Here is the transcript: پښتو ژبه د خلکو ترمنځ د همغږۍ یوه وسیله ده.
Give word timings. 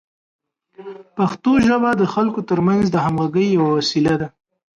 پښتو 1.15 1.51
ژبه 1.67 1.91
د 1.95 2.03
خلکو 2.13 2.39
ترمنځ 2.49 2.83
د 2.91 2.95
همغږۍ 3.05 3.47
یوه 3.57 3.69
وسیله 3.77 4.13
ده. 4.21 4.27